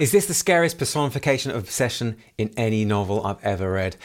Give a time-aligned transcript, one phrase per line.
[0.00, 3.96] Is this the scariest personification of obsession in any novel I've ever read?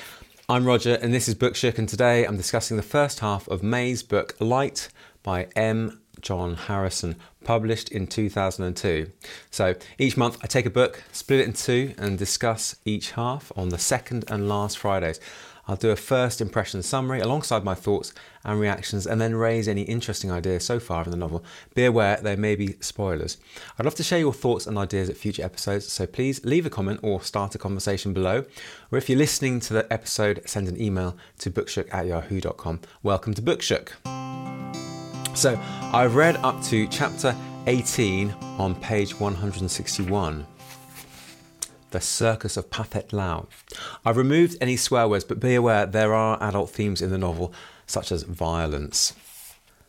[0.47, 4.03] I'm Roger, and this is Bookshook, and today I'm discussing the first half of May's
[4.03, 4.89] book Light
[5.23, 5.99] by M.
[6.21, 9.11] John Harrison, published in 2002.
[9.49, 13.51] So each month I take a book, split it in two, and discuss each half
[13.55, 15.19] on the second and last Fridays.
[15.69, 18.11] I'll do a first impression summary alongside my thoughts
[18.43, 21.43] and reactions and then raise any interesting ideas so far in the novel.
[21.75, 23.37] Be aware there may be spoilers.
[23.77, 26.71] I'd love to share your thoughts and ideas at future episodes, so please leave a
[26.71, 28.45] comment or start a conversation below.
[28.91, 32.79] Or if you're listening to the episode, send an email to bookshook at yahoo.com.
[33.03, 33.89] Welcome to Bookshook.
[35.37, 35.55] So
[35.93, 37.35] I've read up to chapter
[37.67, 40.47] 18 on page 161.
[41.91, 43.47] The Circus of Pathet Lao.
[44.05, 47.53] I've removed any swear words, but be aware there are adult themes in the novel,
[47.87, 49.13] such as violence.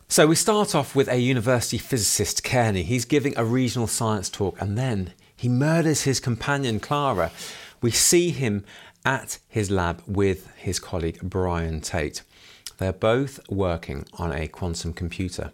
[0.07, 2.83] So we start off with a university physicist, Kearney.
[2.83, 7.31] He's giving a regional science talk, and then he murders his companion, Clara.
[7.81, 8.65] We see him
[9.05, 12.23] at his lab with his colleague, Brian Tate.
[12.77, 15.51] They're both working on a quantum computer.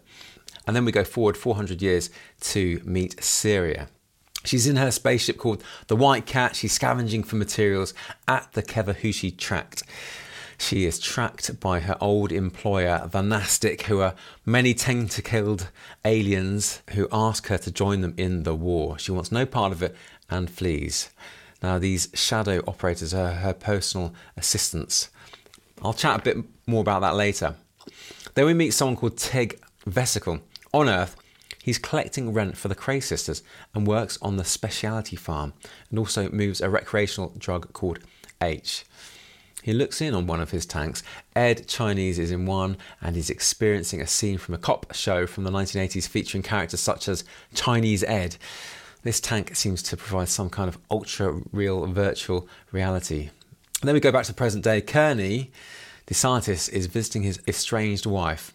[0.66, 3.88] And then we go forward 400 years to meet Seria.
[4.44, 6.56] She's in her spaceship called the White Cat.
[6.56, 7.92] She's scavenging for materials
[8.26, 9.82] at the Kefahuchi tract.
[10.58, 15.68] She is tracked by her old employer, the Nastic, who are many tentacled
[16.04, 18.98] aliens who ask her to join them in the war.
[18.98, 19.94] She wants no part of it
[20.28, 21.10] and flees.
[21.62, 25.10] Now, these shadow operators are her personal assistants.
[25.82, 27.54] I'll chat a bit more about that later.
[28.34, 30.40] Then we meet someone called Tig Vesicle.
[30.72, 31.16] On Earth,
[31.62, 33.42] He's collecting rent for the Cray sisters
[33.74, 35.52] and works on the specialty farm
[35.90, 37.98] and also moves a recreational drug called
[38.40, 38.84] H.
[39.62, 41.02] He looks in on one of his tanks.
[41.34, 45.44] Ed Chianese is in one and he's experiencing a scene from a cop show from
[45.44, 48.36] the 1980s featuring characters such as Chinese Ed.
[49.02, 53.30] This tank seems to provide some kind of ultra real virtual reality.
[53.80, 54.80] And then we go back to present day.
[54.80, 55.52] Kearney,
[56.06, 58.52] the scientist, is visiting his estranged wife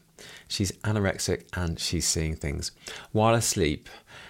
[0.53, 2.73] She's anorexic and she's seeing things.
[3.11, 3.89] While asleep,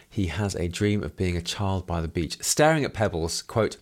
[0.10, 3.42] he has a dream of being a child by the beach, staring at pebbles.
[3.42, 3.76] Quote,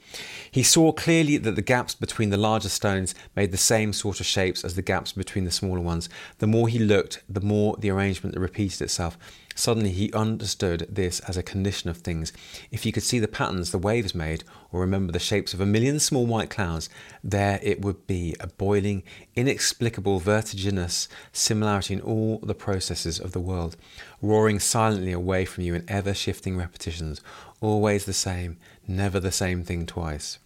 [0.50, 4.25] he saw clearly that the gaps between the larger stones made the same sort of
[4.25, 6.09] shapes as the gaps between the smaller ones.
[6.40, 9.19] The more he looked, the more the arrangement repeated itself.
[9.61, 12.33] Suddenly he understood this as a condition of things.
[12.72, 15.67] If you could see the patterns the waves made, or remember the shapes of a
[15.67, 16.89] million small white clouds,
[17.23, 19.03] there it would be a boiling,
[19.35, 23.77] inexplicable, vertiginous similarity in all the processes of the world,
[24.19, 27.22] roaring silently away from you in ever shifting repetitions,
[27.59, 28.57] always the same,
[28.88, 30.39] never the same thing twice.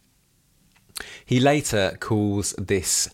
[1.25, 3.09] He later calls this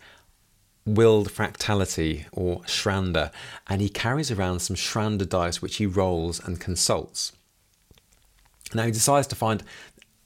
[0.86, 3.32] willed fractality or Shrander,
[3.68, 7.34] and he carries around some Shrander dice which he rolls and consults.
[8.74, 9.64] Now he decides to find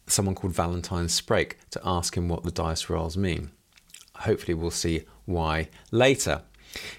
[0.07, 3.51] someone called Valentine Sprake to ask him what the dice rolls mean.
[4.19, 6.43] Hopefully, we'll see why later.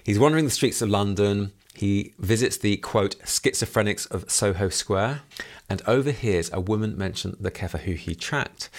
[0.03, 1.51] He's wandering the streets of London.
[1.73, 5.21] He visits the quote schizophrenics of Soho Square
[5.69, 8.69] and overhears a woman mention the Kefahuchi tract,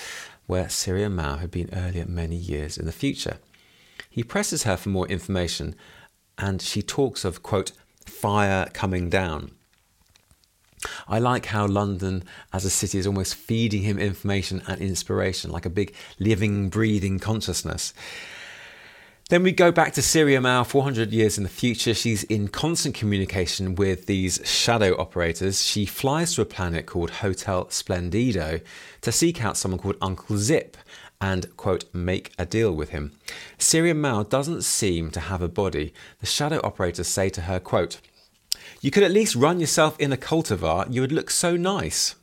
[0.47, 3.39] where Seria Mau had been earlier many years in the future.
[4.18, 5.76] He presses her for more information
[6.38, 7.70] and she talks of, quote,
[8.04, 9.52] fire coming down.
[11.06, 15.66] I like how London as a city is almost feeding him information and inspiration, like
[15.66, 17.94] a big living, breathing consciousness.
[19.30, 21.94] Then we go back to Seria Mau, 400 years in the future.
[21.94, 25.64] She's in constant communication with these shadow operators.
[25.64, 28.62] She flies to a planet called Hotel Splendido
[29.02, 30.76] to seek out someone called Uncle Zip
[31.20, 33.12] and, quote, make a deal with him.
[33.58, 35.92] Seria Mau doesn't seem to have a body.
[36.20, 38.00] The shadow operators say to her, quote,
[38.80, 42.14] You could at least run yourself in a cultivar, you would look so nice.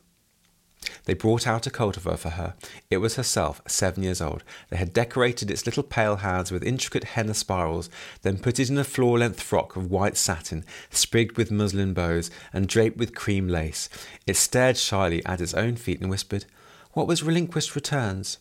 [1.04, 2.54] They brought out a cultivar for her.
[2.90, 4.44] It was herself, seven years old.
[4.70, 7.90] They had decorated its little pale hands with intricate henna spirals,
[8.22, 12.30] then put it in a floor length frock of white satin, sprigged with muslin bows
[12.52, 13.88] and draped with cream lace.
[14.26, 16.44] It stared shyly at its own feet and whispered,
[16.92, 18.38] What was relinquished returns.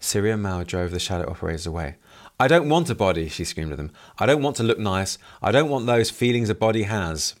[0.00, 1.96] Seria Mau drove the shadow operators away.
[2.38, 3.92] I don't want a body, she screamed at them.
[4.18, 5.18] I don't want to look nice.
[5.42, 7.34] I don't want those feelings a body has.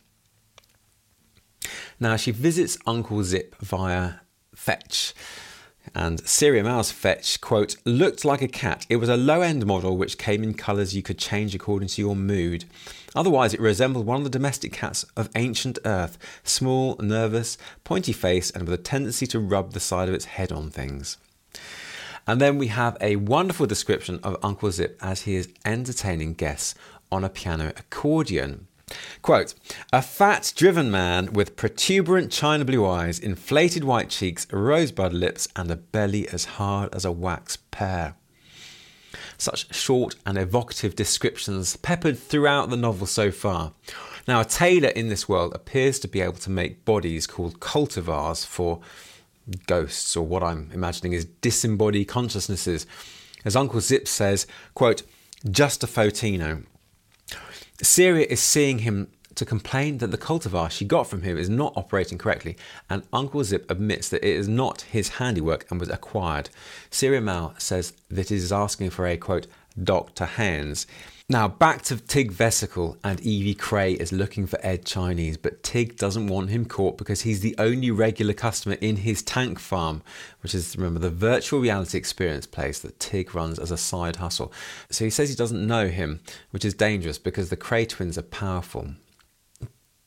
[1.98, 4.14] Now she visits Uncle Zip via
[4.54, 5.14] Fetch.
[5.94, 8.86] And Seria Mau's Fetch, quote, looked like a cat.
[8.88, 12.02] It was a low end model which came in colours you could change according to
[12.02, 12.64] your mood.
[13.14, 18.50] Otherwise, it resembled one of the domestic cats of ancient Earth small, nervous, pointy face,
[18.50, 21.16] and with a tendency to rub the side of its head on things.
[22.30, 26.76] And then we have a wonderful description of Uncle Zip as he is entertaining guests
[27.10, 28.68] on a piano accordion.
[29.20, 29.54] Quote
[29.92, 35.72] A fat, driven man with protuberant china blue eyes, inflated white cheeks, rosebud lips, and
[35.72, 38.14] a belly as hard as a wax pear.
[39.36, 43.72] Such short and evocative descriptions peppered throughout the novel so far.
[44.28, 48.46] Now, a tailor in this world appears to be able to make bodies called cultivars
[48.46, 48.78] for
[49.66, 52.86] ghosts, or what I'm imagining is disembodied consciousnesses.
[53.44, 55.02] As Uncle Zip says, quote,
[55.50, 56.64] just a Fotino.
[57.82, 61.72] Seria is seeing him to complain that the cultivar she got from him is not
[61.76, 62.56] operating correctly,
[62.90, 66.50] and Uncle Zip admits that it is not his handiwork and was acquired.
[66.90, 69.46] Seria Mau says that it is asking for a quote,
[69.82, 70.26] Dr.
[70.26, 70.86] Haends.
[71.30, 75.96] Now, back to Tig Vesicle, and Evie Cray is looking for Ed Chianese, but Tig
[75.96, 80.02] doesn't want him caught because he's the only regular customer in his tank farm,
[80.42, 84.52] which is, remember, the virtual reality experience place that Tig runs as a side hustle.
[84.90, 86.18] So he says he doesn't know him,
[86.50, 88.88] which is dangerous because the Cray twins are powerful.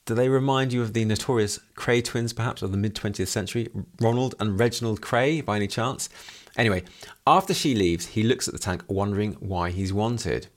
[0.06, 3.70] Do they remind you of the notorious Kray twins, perhaps, of the mid 20th century?
[4.02, 6.10] Ronald and Reginald Kray, by any chance?
[6.58, 6.84] Anyway,
[7.26, 10.48] after she leaves, he looks at the tank, wondering why he's wanted.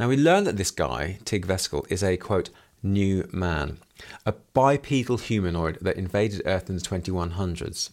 [0.00, 2.48] Now, we learn that this guy, Tig Vesicle, is a quote,
[2.82, 3.76] new man,
[4.24, 7.90] a bipedal humanoid that invaded Earth in the 2100s.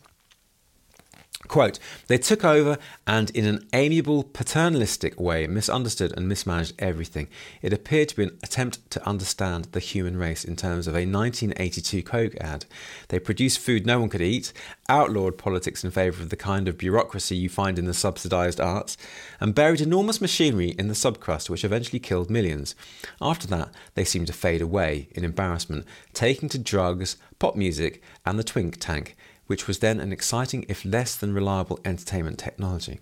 [1.48, 7.28] Quote, they took over and, in an amiable, paternalistic way, misunderstood and mismanaged everything.
[7.62, 11.06] It appeared to be an attempt to understand the human race in terms of a
[11.06, 12.66] 1982 Coke ad.
[13.10, 14.52] They produced food no one could eat,
[14.90, 18.98] outlawed politics in favour of the kind of bureaucracy you find in the subsidised arts,
[19.40, 22.74] and buried enormous machinery in the subcrust, which eventually killed millions.
[23.22, 28.40] After that, they seemed to fade away in embarrassment, taking to drugs, pop music, and
[28.40, 29.16] the twink tank
[29.48, 33.00] which was then an exciting, if less than reliable, entertainment technology.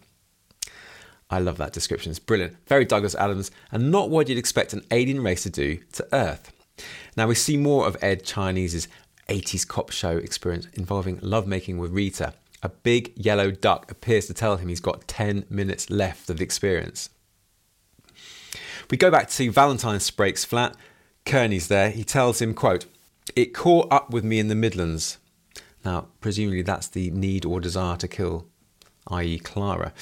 [1.30, 2.12] I love that description.
[2.12, 2.56] It's brilliant.
[2.68, 6.51] Very Douglas Adams, and not what you'd expect an alien race to do to Earth.
[7.18, 8.88] Now we see more of Ed Chianese's
[9.30, 12.33] 80s cop show experience involving lovemaking with Rita.
[12.62, 16.44] A big yellow duck appears to tell him he's got 10 minutes left of the
[16.44, 17.09] experience.
[18.89, 20.75] We go back to Valentine Sprake's flat.
[21.25, 21.89] Kearney's there.
[21.89, 22.86] He tells him, quote,
[23.36, 25.18] It caught up with me in the Midlands.
[25.86, 28.48] Now, presumably that's the need or desire to kill,
[29.08, 29.94] i.e., Clara.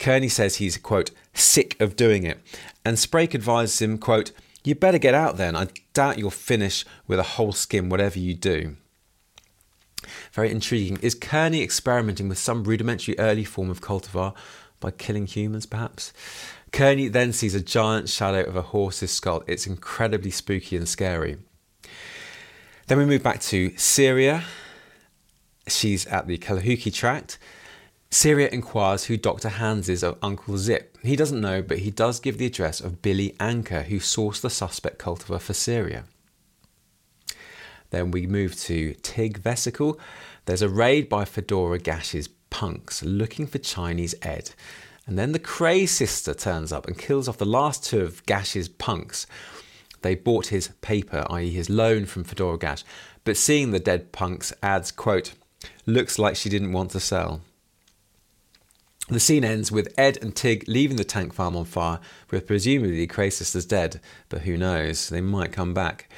[0.00, 2.40] Kearney says he's, quote, sick of doing it.
[2.84, 4.32] And Sprake advises him, quote,
[4.64, 5.54] you better get out then.
[5.54, 8.76] I doubt you'll finish with a whole skin, whatever you do.
[10.32, 10.98] Very intriguing.
[11.00, 14.34] Is Kearney experimenting with some rudimentary early form of cultivar
[14.80, 16.12] by killing humans, perhaps?
[16.72, 19.42] Kearney then sees a giant shadow of a horse's skull.
[19.46, 21.38] It's incredibly spooky and scary.
[22.88, 24.44] Then we move back to Seria
[25.68, 27.38] She's at the Kefahuchi tract.
[28.10, 29.50] Seria inquires who Dr.
[29.50, 30.96] Haends is of Uncle Zip.
[31.02, 34.48] He doesn't know, but he does give the address of Billy Anker, who sourced the
[34.48, 36.04] suspect cultivar for Seria.
[37.90, 39.98] Then we move to Tig Vesicle.
[40.46, 44.50] There's a raid by Fedora Gash's punks looking for Chinese Ed.
[45.06, 48.68] And then the Cray sister turns up and kills off the last two of Gash's
[48.68, 49.26] punks.
[50.02, 52.84] They bought his paper, i.e., his loan from Fedora Gash,
[53.24, 55.32] but seeing the dead punks adds, quote,
[55.86, 57.40] Looks like she didn't want to sell.
[59.08, 61.98] The scene ends with Ed and Tig leaving the tank farm on fire,
[62.30, 65.08] with presumably Cray sisters dead, but who knows?
[65.08, 66.10] They might come back.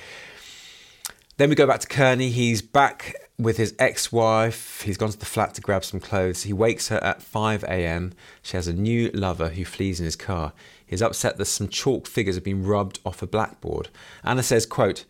[1.36, 2.30] Then we go back to Kearney.
[2.30, 4.82] He's back with his ex wife.
[4.82, 6.42] He's gone to the flat to grab some clothes.
[6.42, 8.12] He wakes her at 5 am.
[8.42, 10.52] She has a new lover who flees in his car.
[10.84, 13.88] He's upset that some chalk figures have been rubbed off a blackboard.
[14.24, 15.04] Anna says, quote,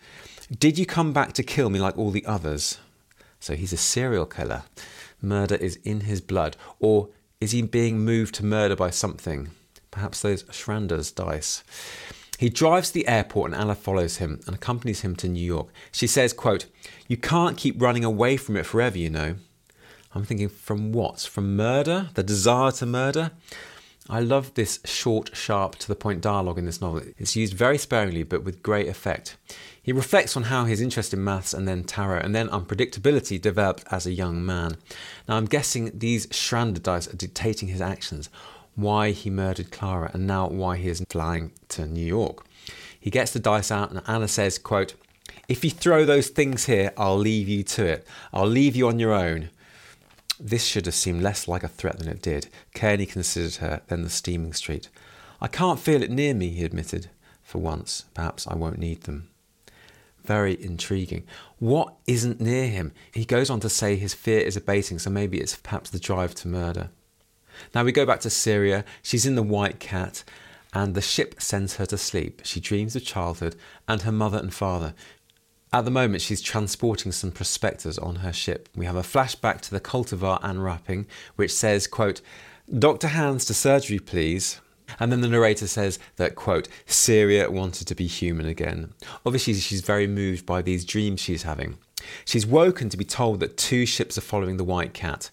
[0.56, 2.78] Did you come back to kill me like all the others?
[3.40, 4.62] So he's a serial killer.
[5.20, 6.56] Murder is in his blood.
[6.78, 7.08] Or
[7.40, 9.50] is he being moved to murder by something?
[9.90, 11.64] Perhaps those Shrander's dice.
[12.38, 15.68] He drives to the airport and Anna follows him and accompanies him to New York.
[15.92, 16.66] She says, quote,
[17.08, 19.36] You can't keep running away from it forever, you know.
[20.14, 21.20] I'm thinking, from what?
[21.20, 22.10] From murder?
[22.14, 23.32] The desire to murder?
[24.10, 27.02] I love this short, sharp, to the point dialogue in this novel.
[27.16, 29.36] It's used very sparingly but with great effect.
[29.80, 33.84] He reflects on how his interest in maths and then tarot and then unpredictability developed
[33.88, 34.78] as a young man.
[35.28, 38.28] Now, I'm guessing these Shrander dice are dictating his actions,
[38.74, 42.44] why he murdered Clara, and now why he is flying to New York.
[42.98, 44.94] He gets the dice out, and Anna says, quote,
[45.48, 48.06] If you throw those things here, I'll leave you to it.
[48.32, 49.50] I'll leave you on your own.
[50.40, 52.48] This should have seemed less like a threat than it did.
[52.74, 54.88] Kearney considered her, then the steaming street.
[55.40, 57.10] I can't feel it near me, he admitted.
[57.42, 59.30] For once, perhaps I won't need them
[60.24, 61.24] very intriguing.
[61.58, 62.92] What isn't near him?
[63.12, 66.34] He goes on to say his fear is abating, so maybe it's perhaps the drive
[66.36, 66.90] to murder.
[67.74, 68.84] Now we go back to Seria.
[69.02, 70.24] She's in the White Cat.
[70.72, 72.42] and the ship sends her to sleep.
[72.44, 73.56] She dreams of childhood
[73.88, 74.94] and her mother and father.
[75.72, 78.68] At the moment, she's transporting some prospectors on her ship.
[78.74, 82.20] We have a flashback to the cultivar unwrapping, which says, quote,
[82.76, 83.08] Dr.
[83.08, 84.60] Haends to surgery, please.
[84.98, 88.92] And then the narrator says that, quote, Seria wanted to be human again.
[89.24, 91.78] Obviously, she's very moved by these dreams she's having.
[92.24, 95.30] She's woken to be told that two ships are following the White Cat.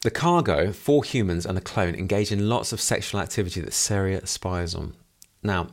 [0.00, 4.26] The cargo, four humans and a clone, engage in lots of sexual activity that Seria
[4.26, 4.94] spies on.
[5.42, 5.68] Now,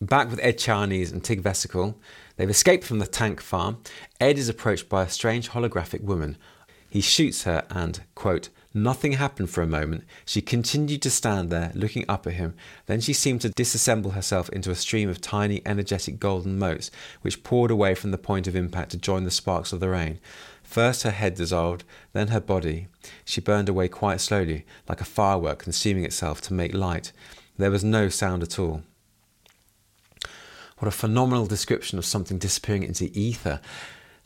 [0.00, 1.98] back with Ed Chianese and Tig Vesicle,
[2.36, 3.78] they've escaped from the tank farm.
[4.20, 6.36] Ed is approached by a strange holographic woman.
[6.90, 10.02] He shoots her and, quote, Nothing happened for a moment.
[10.24, 12.54] She continued to stand there, looking up at him.
[12.86, 16.90] Then she seemed to disassemble herself into a stream of tiny, energetic golden motes,
[17.22, 20.18] which poured away from the point of impact to join the sparks of the rain.
[20.64, 22.88] First her head dissolved, then her body.
[23.24, 27.12] She burned away quite slowly, like a firework consuming itself to make light.
[27.56, 28.82] There was no sound at all.
[30.84, 33.62] What a phenomenal description of something disappearing into ether.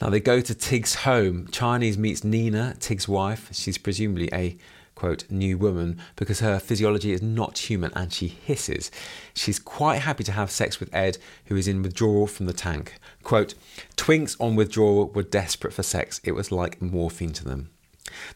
[0.00, 1.46] Now they go to Tig's home.
[1.52, 3.48] Chianese meets Nina, Tig's wife.
[3.52, 4.56] She's presumably a
[4.96, 8.90] quote new woman because her physiology is not human and she hisses.
[9.34, 12.94] She's quite happy to have sex with Ed, who is in withdrawal from the tank.
[13.22, 13.54] Quote,
[13.96, 16.20] Twinks on withdrawal were desperate for sex.
[16.24, 17.70] It was like morphine to them.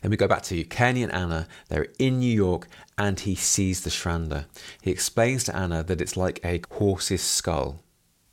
[0.00, 1.48] Then we go back to Kearney and Anna.
[1.70, 4.44] They're in New York and he sees the Shrander.
[4.80, 7.81] He explains to Anna that it's like a horse's skull.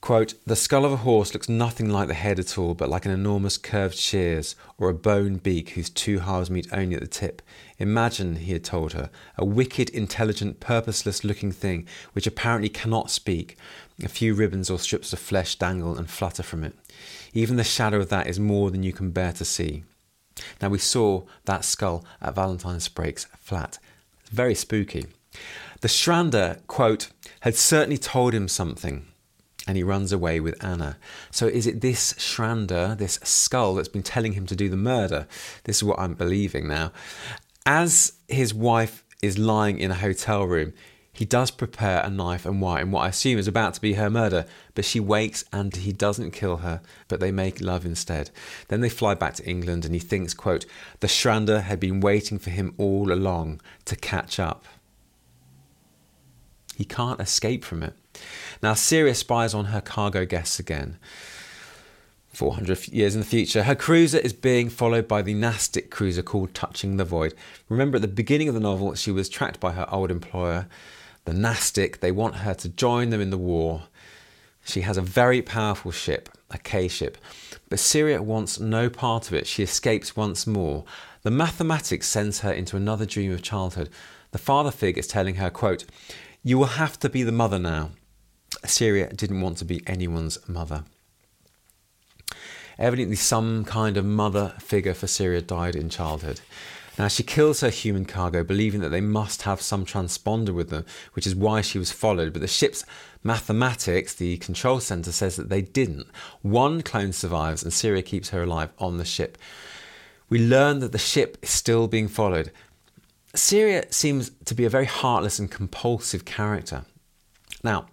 [0.02, 3.06] Quote, the skull of a horse looks nothing like the head at all, but like
[3.06, 7.08] an enormous curved shears or a bone beak whose two halves meet only at the
[7.08, 7.42] tip.
[7.80, 13.58] Imagine, he had told her, a wicked, intelligent, purposeless looking thing which apparently cannot speak.
[14.02, 16.76] A few ribbons or strips of flesh dangle and flutter from it.
[17.34, 19.84] Even the shadow of that is more than you can bear to see.
[20.62, 23.78] Now, we saw that skull at Valentine Sprake's flat.
[24.32, 25.08] Very spooky.
[25.82, 27.10] The Shrander, quote,
[27.42, 29.06] had certainly told him something
[29.70, 30.98] and he runs away with Anna.
[31.30, 35.28] So is it this Shrander, this skull, that's been telling him to do the murder?
[35.66, 36.92] This is what I'm believing now.
[37.68, 40.74] As his wife is lying in a hotel room,
[41.14, 43.94] he does prepare a knife and wire in what I assume is about to be
[43.94, 48.32] her murder, but she wakes and he doesn't kill her, but they make love instead.
[48.70, 50.66] Then they fly back to England and he thinks, quote,
[51.00, 54.66] the Shrander had been waiting for him all along to catch up.
[56.76, 57.94] He can't escape from it.
[58.62, 60.98] Now, Seria spies on her cargo guests again.
[62.34, 66.54] 400 years in the future, her cruiser is being followed by the Nastic cruiser called
[66.54, 67.34] Touching the Void.
[67.68, 70.68] Remember, at the beginning of the novel, she was tracked by her old employer,
[71.26, 72.00] the Nastic.
[72.00, 73.84] They want her to join them in the war.
[74.64, 77.18] She has a very powerful ship, a K ship,
[77.68, 79.48] but Seria wants no part of it.
[79.48, 80.86] She escapes once more.
[81.24, 83.90] The mathematics sends her into another dream of childhood.
[84.32, 85.86] The father figure is telling her, quote,
[86.44, 87.92] You will have to be the mother now.
[88.66, 90.84] Seria didn't want to be anyone's mother.
[92.78, 96.40] Evidently, some kind of mother figure for Seria died in childhood.
[96.98, 100.86] Now, she kills her human cargo, believing that they must have some transponder with them,
[101.14, 102.34] which is why she was followed.
[102.34, 102.86] But the ship's
[103.24, 106.08] mathematics, the control center, says that they didn't.
[106.42, 109.38] One clone survives, and Seria keeps her alive on the ship.
[110.30, 112.52] We learn that the ship is still being followed.
[113.34, 116.84] Seria seems to be a very heartless and compulsive character.
[117.64, 117.88] Now,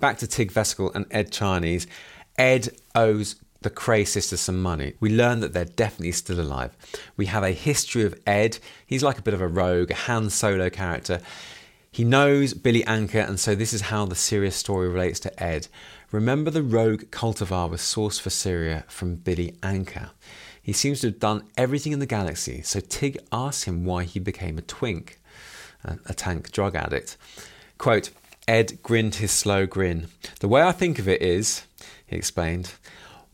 [0.00, 1.88] Back to Tig Vesicle and Ed Chianese.
[2.36, 4.94] Ed owes the Cray sisters some money.
[5.00, 6.76] We learn that they're definitely still alive.
[7.16, 8.60] We have a history of Ed.
[8.86, 11.20] He's like a bit of a rogue, a Han Solo character.
[11.90, 15.66] He knows Billy Anker, and so this is how the Seria story relates to Ed.
[16.12, 20.10] Remember the rogue cultivar was sourced for Seria from Billy Anker.
[20.62, 24.20] He seems to have done everything in the galaxy, so Tig asks him why he
[24.20, 25.18] became a twink,
[25.82, 27.16] a tank drug addict.
[27.78, 28.10] Quote,
[28.48, 30.08] Ed grinned his slow grin.
[30.40, 31.66] The way I think of it is,
[32.06, 32.72] he explained,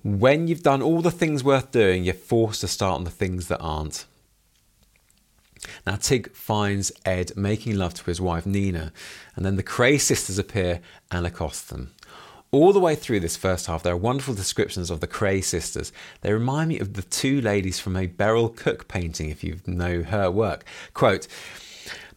[0.03, 3.47] when you've done all the things worth doing, you're forced to start on the things
[3.47, 4.07] that aren't.
[5.87, 8.93] Now, Tig finds Ed making love to his wife Nina,
[9.37, 10.81] and then the Cray sisters appear
[11.11, 11.93] and accost them.
[12.51, 15.93] All the way through this first half, there are wonderful descriptions of the Cray sisters.
[16.21, 20.03] They remind me of the two ladies from a Beryl Cook painting, if you know
[20.03, 20.65] her work.
[20.93, 21.27] Quote,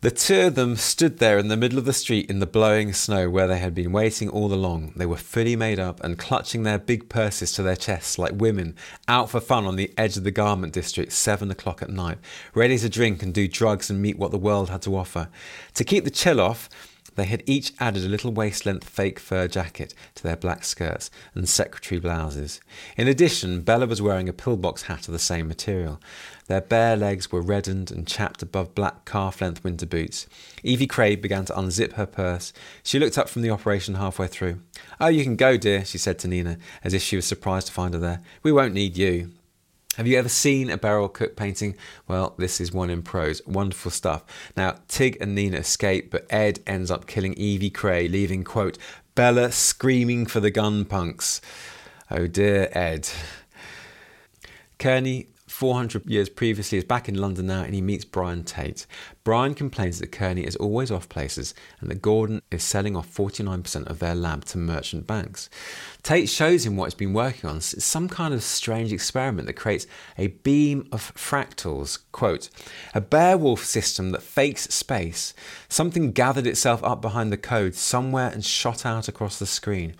[0.01, 2.93] the two of them stood there in the middle of the street in the blowing
[2.93, 4.93] snow where they had been waiting all along.
[4.95, 8.75] They were fully made up and clutching their big purses to their chests like women
[9.07, 12.19] out for fun on the edge of the garment district, seven o'clock at night,
[12.53, 15.29] ready to drink and do drugs and meet what the world had to offer.
[15.73, 16.69] To keep the chill off,
[17.17, 21.09] They had each added a little waist length fake fur jacket to their black skirts
[21.33, 22.61] and secretary blouses.
[22.95, 25.99] In addition, Bella was wearing a pillbox hat of the same material.
[26.45, 30.27] Their bare legs were reddened and chapped above black calf length winter boots.
[30.61, 32.53] Evie Cray began to unzip her purse.
[32.83, 34.61] She looked up from the operation halfway through.
[35.01, 37.73] Oh, you can go, dear, she said to Nina, as if she was surprised to
[37.73, 38.21] find her there.
[38.43, 39.31] We won't need you.
[39.97, 41.75] Have you ever seen a Beryl Cook painting?
[42.07, 43.41] Well, this is one in prose.
[43.47, 44.23] Wonderful stuff.
[44.55, 48.77] Now, Tig and Nina escape, but Ed ends up killing Evie Cray, leaving, quote,
[49.15, 51.41] Bella screaming for the gun punks.
[52.11, 53.09] Oh dear, Ed.
[54.77, 58.85] Kearney 400 years previously, is back in London now and he meets Brian Tate.
[59.23, 63.87] Brian complains that Kearney is always off places and that Gordon is selling off 49%
[63.87, 65.49] of their lab to merchant banks.
[66.03, 67.55] Tate shows him what he's been working on.
[67.55, 71.97] It's some kind of strange experiment that creates a beam of fractals.
[72.11, 72.51] Quote,
[72.93, 75.33] a Beowulf system that fakes space.
[75.69, 79.95] Something gathered itself up behind the code somewhere and shot out across the screen.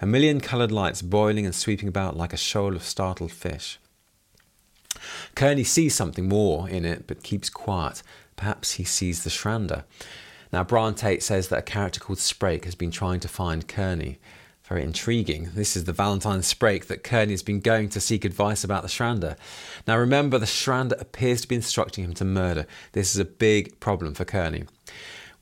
[0.00, 3.80] A million coloured lights boiling and sweeping about like a shoal of startled fish.
[5.34, 8.02] Kearney sees something more in it, but keeps quiet.
[8.36, 9.84] Perhaps he sees the Shrander.
[10.52, 14.18] Now, Brian Tate says that a character called Sprake has been trying to find Kearney.
[14.64, 15.50] Very intriguing.
[15.54, 18.88] This is the Valentine Sprake that Kearney has been going to seek advice about the
[18.88, 19.36] Shrander.
[19.86, 22.66] Now, remember, the Shrander appears to be instructing him to murder.
[22.92, 24.64] This is a big problem for Kearney.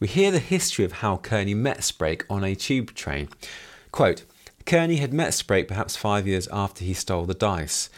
[0.00, 3.28] We hear the history of how Kearney met Sprake on a tube train.
[3.92, 4.24] Quote,
[4.64, 7.90] Kearney had met Sprake perhaps five years after he stole the dice.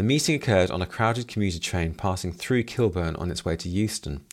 [0.00, 3.68] The meeting occurred on a crowded commuter train passing through Kilburn on its way to
[3.68, 4.24] Euston.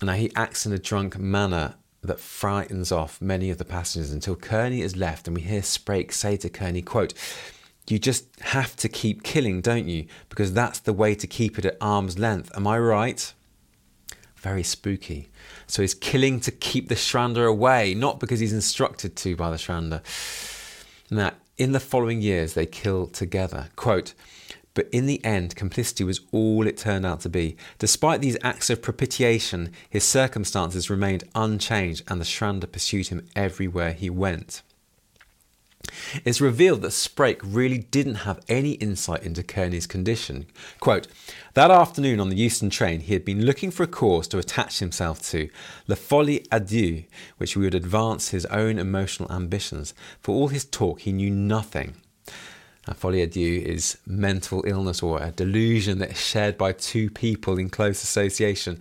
[0.00, 4.36] Now he acts in a drunk manner that frightens off many of the passengers until
[4.36, 7.14] Kearney is left and we hear Sprake say to Kearney, quote,
[7.88, 10.06] you just have to keep killing, don't you?
[10.28, 12.52] Because that's the way to keep it at arm's length.
[12.56, 13.34] Am I right?
[14.36, 15.30] Very spooky.
[15.66, 19.56] So he's killing to keep the Shrander away, not because he's instructed to by the
[19.56, 20.00] Shrander.
[21.10, 23.68] Now, in the following years, they kill together.
[23.76, 24.14] Quote,
[24.74, 27.56] but in the end, complicity was all it turned out to be.
[27.78, 33.92] Despite these acts of propitiation, his circumstances remained unchanged, and the Shrander pursued him everywhere
[33.92, 34.62] he went.
[36.24, 40.46] It's revealed that Sprake really didn't have any insight into Kearney's condition.
[40.80, 41.08] Quote,
[41.54, 44.78] that afternoon on the Euston train, he had been looking for a cause to attach
[44.78, 45.48] himself to,
[45.86, 47.04] La Folie à Deux,
[47.38, 49.94] which would advance his own emotional ambitions.
[50.20, 51.94] For all his talk, he knew nothing.
[52.88, 57.10] La folie à deux is mental illness or a delusion that is shared by two
[57.10, 58.78] people in close association.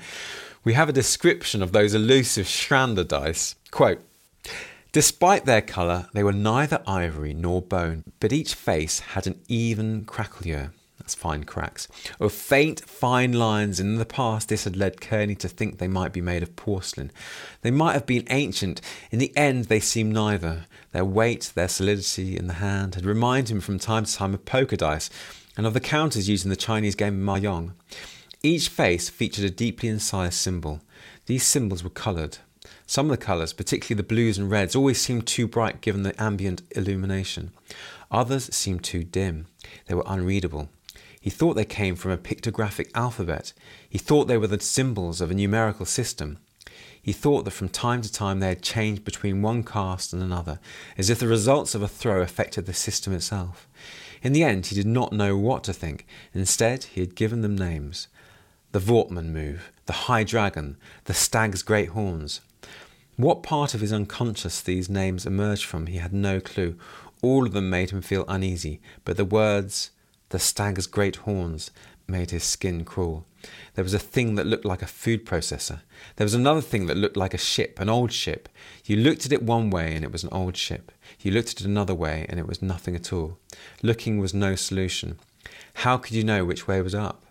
[0.64, 3.56] We have a description of those elusive Shrander dice.
[3.70, 4.02] Quote,
[4.98, 10.06] Despite their colour, they were neither ivory nor bone, but each face had an even
[10.06, 11.88] craquelure, that's fine cracks,
[12.20, 13.80] of faint, fine lines.
[13.80, 17.12] In the past, this had led Kearney to think they might be made of porcelain.
[17.62, 18.82] They might have been ancient.
[19.12, 20.66] In the end, they seemed neither.
[20.94, 24.46] Their weight, their solidity in the hand, had reminded him from time to time of
[24.46, 25.12] poker dice
[25.56, 27.74] and of the counters used in the Chinese game Mahjong.
[28.42, 30.82] Each face featured a deeply incised symbol.
[31.28, 32.40] These symbols were coloured,
[32.90, 36.20] some of the colours, particularly the blues and reds, always seemed too bright given the
[36.22, 37.52] ambient illumination.
[38.10, 39.48] Others seemed too dim.
[39.86, 40.70] They were unreadable.
[41.20, 43.52] He thought they came from a pictographic alphabet.
[43.90, 46.38] He thought they were the symbols of a numerical system.
[47.02, 50.60] He thought that from time to time they had changed between one cast and another,
[50.98, 53.68] as if the results of a throw affected the system itself.
[54.22, 56.06] In the end, he did not know what to think.
[56.34, 58.08] Instead, he had given them names
[58.72, 62.42] the Wortmann move, the High Dragon, the Stag's Great Horns.
[63.18, 66.78] What part of his unconscious these names emerged from, he had no clue.
[67.24, 69.90] All of them made him feel uneasy, but the words,
[70.30, 71.72] the stag's great horns,
[72.08, 73.26] made his skin crawl.
[73.74, 75.82] There was a thing that looked like a food processor.
[76.18, 78.50] There was another thing that looked like a ship, an old ship.
[78.86, 80.92] You looked at it one way and it was an old ship.
[81.20, 83.40] You looked at it another way and it was nothing at all.
[83.82, 85.18] Looking was no solution.
[85.74, 87.24] How could you know which way was up?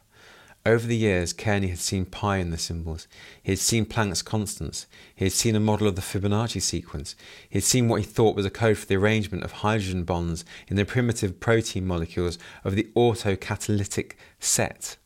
[0.66, 3.06] Over the years, Kearney had seen pi in the symbols.
[3.40, 4.88] He had seen Planck's constants.
[5.14, 7.14] He had seen a model of the Fibonacci sequence.
[7.48, 10.44] He had seen what he thought was a code for the arrangement of hydrogen bonds
[10.66, 14.96] in the primitive protein molecules of the autocatalytic set.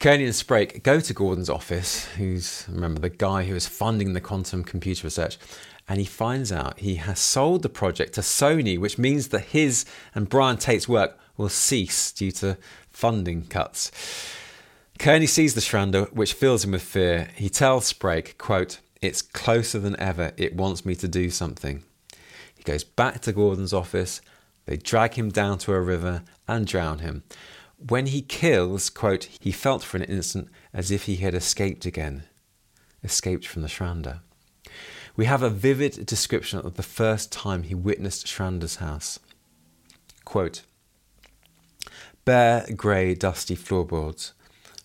[0.00, 4.20] Kearney and Sprake go to Gordon's office, who's, remember, the guy who was funding the
[4.20, 5.38] quantum computer research,
[5.88, 9.84] and he finds out he has sold the project to Sony, which means that his
[10.12, 12.56] and Brian Tate's work will cease due to
[12.92, 13.90] funding cuts.
[14.98, 17.30] Kearney sees the Shrander, which fills him with fear.
[17.34, 20.32] He tells Sprake, quote, It's closer than ever.
[20.36, 21.82] It wants me to do something.
[22.54, 24.20] He goes back to Gordon's office.
[24.66, 27.24] They drag him down to a river and drown him.
[27.78, 32.22] When he kills, quote, he felt for an instant as if he had escaped again,
[33.02, 34.20] escaped from the Shrander.
[35.16, 39.18] We have a vivid description of the first time he witnessed Shrander's house.
[40.24, 40.62] Quote,
[42.24, 44.32] Bare, grey, dusty floorboards,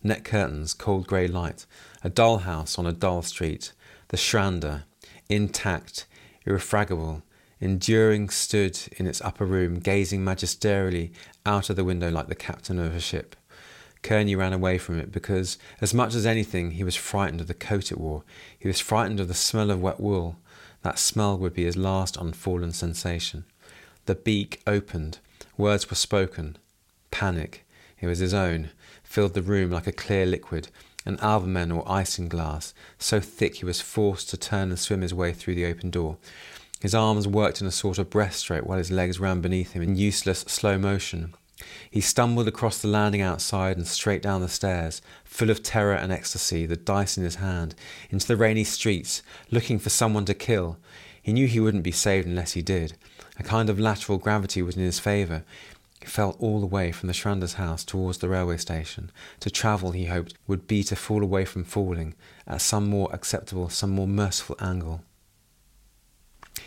[0.02, 1.67] net curtains, cold grey light,
[2.04, 3.73] a dull house on a dull street,
[4.08, 4.86] the Shrander,
[5.30, 6.08] intact,
[6.47, 7.21] irrefragable,
[7.62, 11.12] enduring, stood in its upper room, gazing magisterially
[11.45, 13.36] out of the window like the captain of a ship.
[14.02, 17.54] Kearney ran away from it because, as much as anything, he was frightened of the
[17.54, 18.23] coat it wore.
[18.58, 20.38] He was frightened of the smell of wet wool.
[20.82, 23.45] That smell would be his last unfallen sensation.
[24.08, 25.19] The beak opened.
[25.56, 26.58] Words were spoken.
[27.12, 27.65] Panic.
[28.00, 28.70] It was his own.
[29.04, 30.70] Filled the room like a clear liquid,
[31.06, 35.34] an albumen or isinglass, so thick he was forced to turn and swim his way
[35.34, 36.17] through the open door.
[36.82, 39.96] His arms worked in a sort of breaststroke while his legs ran beneath him in
[39.96, 41.34] useless slow motion.
[41.89, 46.12] He stumbled across the landing outside and straight down the stairs, full of terror and
[46.12, 47.74] ecstasy, the dice in his hand,
[48.12, 50.78] into the rainy streets, looking for someone to kill.
[51.22, 52.96] He knew he wouldn't be saved unless he did.
[53.39, 55.43] A kind of lateral gravity was in his favour.
[56.08, 59.12] He felt all the way from the Shrander's house towards the railway station.
[59.41, 62.13] To travel, he hoped, would be to fall away from falling,
[62.48, 65.02] at some more acceptable, some more merciful angle.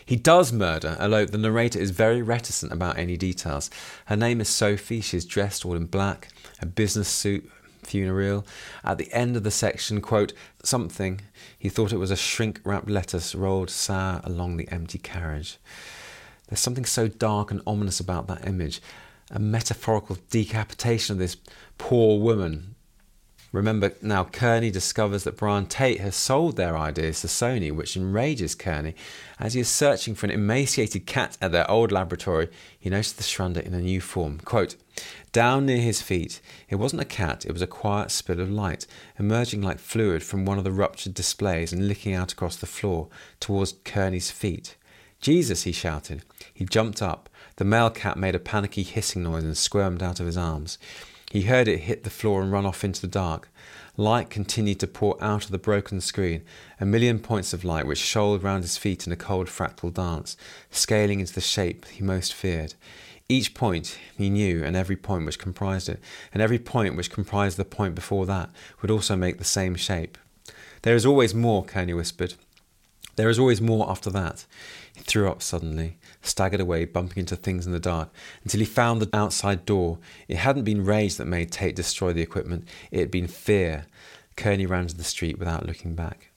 [0.05, 3.70] He does murder, although the narrator is very reticent about any details.
[4.05, 5.00] Her name is Sophie.
[5.00, 6.29] She is dressed all in black,
[6.61, 7.50] a business suit,
[7.83, 8.44] funereal.
[8.85, 11.22] At the end of the section, quote, something,
[11.59, 15.57] he thought it was a shrink wrapped lettuce rolled sour along the empty carriage.
[16.48, 18.83] There's something so dark and ominous about that image,
[19.31, 21.37] a metaphorical decapitation of this
[21.79, 22.75] poor woman
[23.53, 28.55] Remember now, Kearney discovers that Brian Tate has sold their ideas to Sony, which enrages
[28.55, 28.95] Kearney.
[29.40, 33.23] As he is searching for an emaciated cat at their old laboratory, he notices the
[33.25, 34.38] Shrander in a new form.
[34.38, 34.77] Quote,
[35.33, 38.87] Down near his feet, it wasn't a cat, it was a quiet spill of light,
[39.19, 43.09] emerging like fluid from one of the ruptured displays and licking out across the floor
[43.40, 44.77] towards Kearney's feet.
[45.21, 46.23] Jesus, he shouted.
[46.55, 47.29] He jumped up.
[47.61, 50.79] The male cat made a panicky hissing noise and squirmed out of his arms.
[51.31, 53.51] He heard it hit the floor and run off into the dark.
[53.99, 56.42] Light continued to pour out of the broken screen,
[56.81, 60.38] a million points of light which shoaled round his feet in a cold fractal dance,
[60.70, 62.73] scaling into the shape he most feared.
[63.29, 66.01] Each point he knew, and every point which comprised it,
[66.33, 68.49] and every point which comprised the point before that,
[68.81, 70.16] would also make the same shape.
[70.81, 72.37] There is always more, Kearney whispered.
[73.16, 74.46] There is always more after that.
[74.94, 78.11] He threw up suddenly, staggered away, bumping into things in the dark,
[78.42, 79.98] until he found the outside door.
[80.28, 83.87] It hadn't been rage that made Tate destroy the equipment, it had been fear.
[84.37, 86.30] Kearney ran to the street without looking back.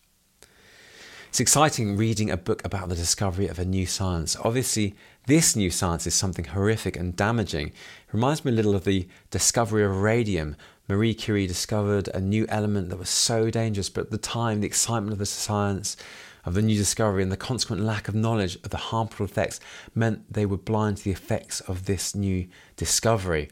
[1.29, 4.37] It's exciting reading a book about the discovery of a new science.
[4.43, 7.69] Obviously, this new science is something horrific and damaging.
[7.69, 10.55] It reminds me a little of the discovery of radium.
[10.87, 14.67] Marie Curie discovered a new element that was so dangerous, but at the time, the
[14.67, 15.97] excitement of the science
[16.45, 19.59] of the new discovery and the consequent lack of knowledge of the harmful effects
[19.95, 23.49] meant they were blind to the effects of this new discovery.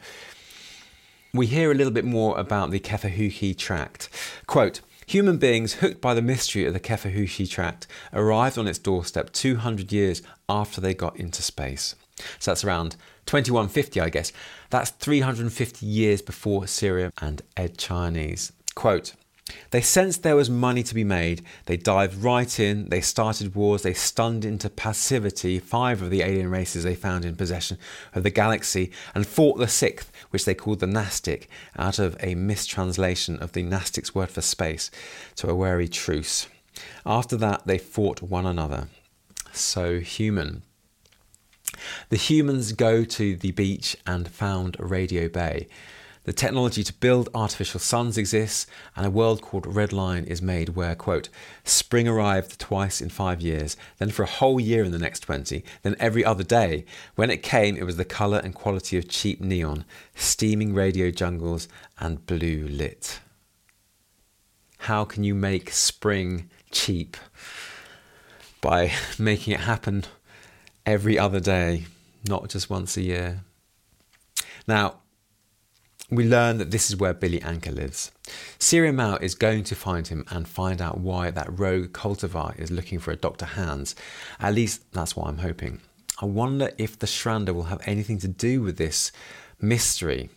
[1.33, 4.09] We hear a little bit more about the Kefahuchi tract.
[4.47, 9.31] Quote, Human beings hooked by the mystery of the Kefahuchi tract arrived on its doorstep
[9.33, 11.95] 200 years after they got into space.
[12.39, 14.31] So that's around 2150, I guess.
[14.69, 18.51] That's 350 years before Seria and Ed Chianese.
[18.75, 19.13] Quote,
[19.71, 21.43] they sensed there was money to be made.
[21.65, 22.89] They dived right in.
[22.89, 23.83] They started wars.
[23.83, 27.77] They stunned into passivity five of the alien races they found in possession
[28.13, 32.35] of the galaxy and fought the sixth, which they called the Nastic, out of a
[32.35, 34.91] mistranslation of the Nastic's word for space,
[35.37, 36.47] to a wary truce.
[37.05, 38.87] After that, they fought one another.
[39.51, 40.63] So human.
[42.09, 45.67] The humans go to the beach and found Radio Bay.
[46.23, 50.69] The technology to build artificial suns exists, and a world called Red Line is made
[50.69, 51.29] where, quote,
[51.63, 55.63] spring arrived twice in five years, then for a whole year in the next 20,
[55.81, 56.85] then every other day.
[57.15, 61.67] When it came, it was the colour and quality of cheap neon, steaming radio jungles,
[61.99, 63.19] and blue lit.
[64.77, 67.17] How can you make spring cheap?
[68.61, 70.03] By making it happen
[70.85, 71.85] every other day,
[72.27, 73.41] not just once a year.
[74.67, 75.00] Now,
[76.11, 78.11] we learn that this is where Billy Anker lives.
[78.59, 82.69] Seria Mau is going to find him and find out why that rogue cultivar is
[82.69, 83.45] looking for a Dr.
[83.45, 83.95] Haends.
[84.39, 85.79] At least that's what I'm hoping.
[86.21, 89.11] I wonder if the Shrander will have anything to do with this
[89.61, 90.29] mystery.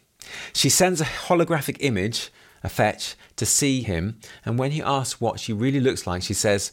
[0.53, 2.31] She sends a holographic image,
[2.63, 6.35] a fetch, to see him, and when he asks what she really looks like, she
[6.35, 6.73] says,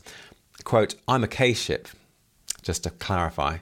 [0.63, 1.87] quote, I'm a K ship.
[2.61, 3.57] Just to clarify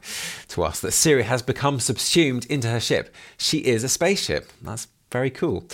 [0.49, 3.15] to us that Seria has become subsumed into her ship.
[3.37, 4.51] She is a spaceship.
[4.61, 5.65] That's very cool.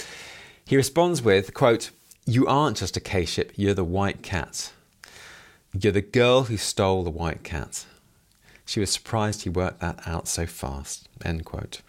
[0.66, 1.92] He responds with, quote,
[2.26, 4.72] You aren't just a K ship, you're the white cat.
[5.78, 7.86] You're the girl who stole the white cat.
[8.66, 11.08] She was surprised he worked that out so fast.
[11.24, 11.82] End quote.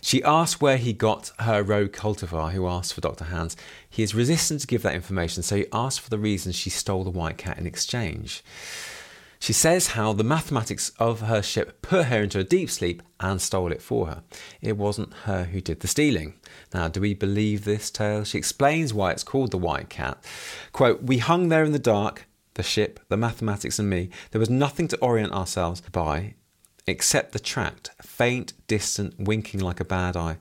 [0.00, 3.24] She asks where he got her rogue cultivar, who asked for Dr.
[3.24, 3.56] Haends.
[3.88, 7.04] He is resistant to give that information, so he asks for the reason she stole
[7.04, 8.44] the white cat in exchange.
[9.38, 13.40] She says how the mathematics of her ship put her into a deep sleep and
[13.40, 14.22] stole it for her.
[14.60, 16.34] It wasn't her who did the stealing.
[16.72, 18.24] Now, do we believe this tale?
[18.24, 20.22] She explains why it's called the White Cat.
[20.72, 24.10] Quote, We hung there in the dark, the ship, the mathematics, and me.
[24.30, 26.34] There was nothing to orient ourselves by
[26.86, 30.38] except the tract, faint, distant, winking like a bad eye.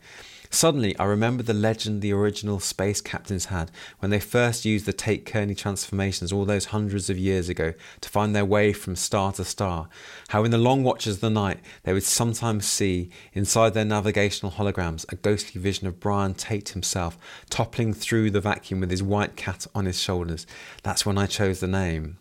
[0.55, 4.93] Suddenly, I remembered the legend the original space captains had when they first used the
[4.93, 9.33] Tate Kearney transformations all those hundreds of years ago to find their way from star
[9.33, 9.89] to star.
[10.29, 14.53] How, in the long watches of the night, they would sometimes see, inside their navigational
[14.53, 17.17] holograms, a ghostly vision of Brian Tate himself
[17.49, 20.47] toppling through the vacuum with his white cat on his shoulders.
[20.83, 22.17] That's when I chose the name.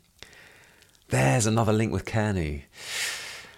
[1.11, 2.65] There's another link with Kearney.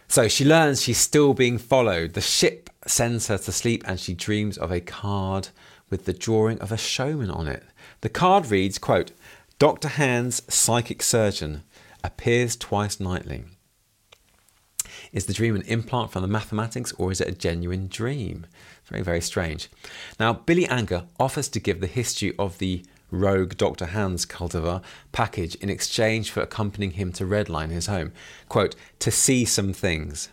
[0.07, 2.13] So she learns she's still being followed.
[2.13, 5.49] The ship sends her to sleep and she dreams of a card
[5.91, 7.63] with the drawing of a showman on it.
[8.01, 9.13] The card reads, quote,
[9.59, 9.89] Dr.
[9.89, 11.63] Haends, psychic surgeon,
[12.05, 13.45] appears twice nightly.
[15.13, 18.47] Is the dream an implant from the mathematics or is it a genuine dream?
[18.85, 19.69] Very, very strange.
[20.19, 23.87] Now, Billy Anker offers to give the history of the rogue Dr.
[23.87, 28.13] Haends cultivar package in exchange for accompanying him to Redline, his home,
[28.49, 30.29] quote, to see some things.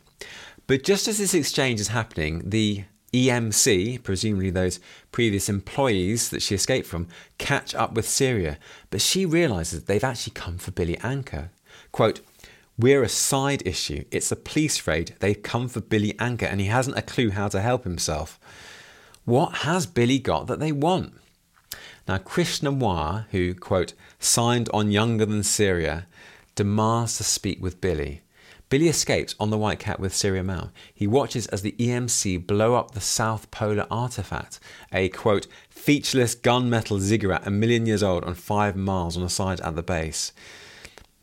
[0.68, 4.80] But just as this exchange is happening, the EMC, presumably those
[5.12, 8.58] previous employees that she escaped from, catch up with Seria,
[8.90, 11.52] but she realizes they've actually come for Billy Anker.
[11.92, 12.22] Quote,
[12.78, 14.06] We're a side issue.
[14.10, 15.16] It's a police raid.
[15.20, 18.40] They've come for Billy Anker, and he hasn't a clue how to help himself.
[19.26, 21.14] What has Billy got that they want?
[22.08, 26.08] Now, Krishna Moir, who, quote, signed on Younger Than Seria,
[26.56, 28.22] demands to speak with Billy.
[28.74, 30.72] Billy escapes on the White Cat with Seria Mau.
[30.92, 34.60] He watches as the EMC blow up the South Polar artifact,
[34.92, 39.62] a quote, featureless gunmetal ziggurat a million years old on five miles on a side
[39.62, 40.34] at the base.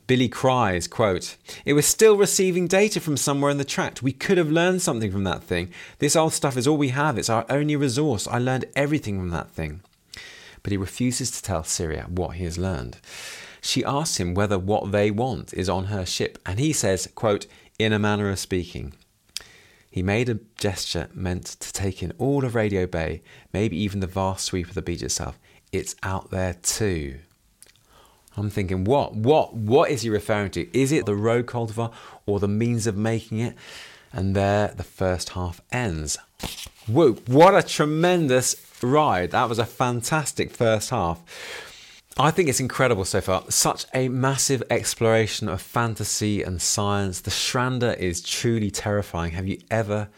[0.07, 4.01] Billy cries, quote, It was still receiving data from somewhere in the tract.
[4.01, 5.73] We could have learned something from that thing.
[5.99, 7.19] This old stuff is all we have.
[7.19, 8.29] It's our only resource.
[8.29, 9.81] I learned everything from that thing
[10.63, 12.99] but he refuses to tell Seria what he has learned.
[13.61, 17.47] She asks him whether what they want is on her ship, and he says, quote,
[17.79, 18.95] in a manner of speaking.
[19.91, 24.07] He made a gesture meant to take in all of Radio Bay, maybe even the
[24.07, 25.39] vast sweep of the beach itself.
[25.73, 27.19] It's out there too.
[28.37, 30.79] I'm thinking, what, what, what is he referring to?
[30.79, 31.93] Is it the road cultivar
[32.27, 33.57] or the means of making it?
[34.13, 36.19] And there the first half ends.
[36.87, 39.33] Whoop, what a tremendous ride.
[39.33, 41.21] That was a fantastic first half.
[42.21, 43.45] I think it's incredible so far.
[43.49, 47.23] Such a massive exploration of fantasy and science.
[47.23, 49.33] The Shrander is truly terrifying.
[49.33, 50.11] Have you ever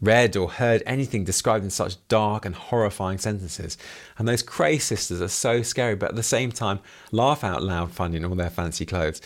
[0.00, 3.76] read or heard anything described in such dark and horrifying sentences?
[4.18, 6.78] And those Cray sisters are so scary, but at the same time,
[7.10, 9.20] laugh out loud funny in all their fancy clothes.